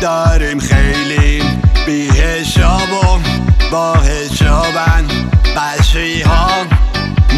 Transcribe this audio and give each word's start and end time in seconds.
داریم 0.00 0.60
خیلی 0.60 1.42
بی 1.86 2.08
حساب 2.08 2.92
و 2.92 3.18
با 3.70 3.94
حسابن. 3.94 5.04
بسی 5.56 6.22
ها 6.22 6.48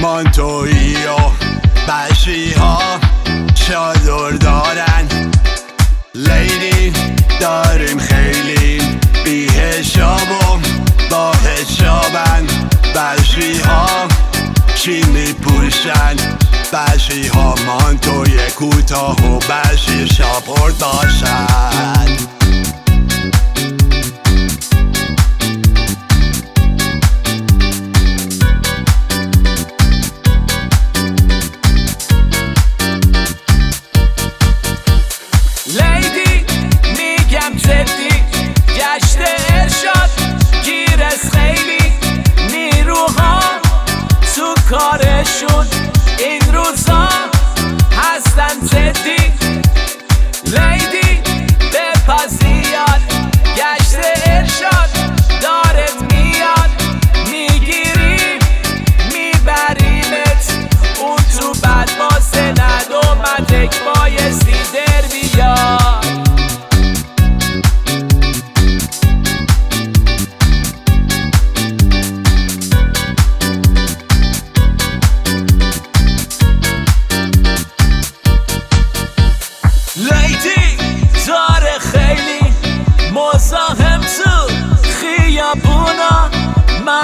مانتویی 0.00 0.94
و 0.94 1.16
بسی 1.88 2.52
ها 2.52 2.78
چادر 3.54 4.30
دارن. 4.30 5.30
لیلی 6.14 6.92
داریم 7.40 7.98
خیلی 7.98 8.82
بی 9.24 9.46
حساب 9.48 10.30
و 10.30 10.58
با 11.10 11.32
حسابن. 11.32 12.46
بسی 12.94 13.60
ها 13.60 14.08
چی 14.74 15.02
میپوشن؟ 15.02 16.16
بسی 16.72 17.28
ها 17.28 17.54
مانتوی 17.66 18.50
کوتاه 18.56 19.16
و 19.26 19.38
بسی 19.38 20.08
شاپور 20.08 20.49
کارشون 44.80 45.66
این 46.18 46.40
روزا 46.54 47.08
هستن 47.96 48.66
جدی. 48.66 49.19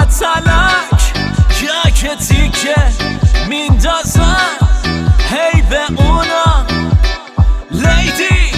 متلک 0.07 1.93
که 1.93 2.15
تیکه 2.15 2.75
میندازن 3.49 4.57
هی 5.29 5.61
به 5.61 6.03
اونا. 6.03 6.65
لیدی 7.71 8.51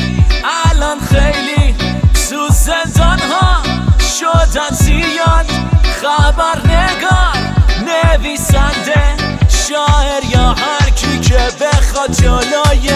الان 0.65 0.99
خیلی 0.99 1.75
تو 2.29 2.47
زندان 2.49 3.19
ها 3.19 3.63
شدن 4.19 4.69
زیاد. 4.71 5.45
خبر 6.01 6.59
نگار 6.65 7.37
نویسنده 7.85 9.15
شاعر 9.49 10.23
یا 10.29 10.49
هر 10.49 10.89
کی 10.89 11.19
که 11.19 11.39
بخواد 11.61 12.11
جلوی 12.11 12.89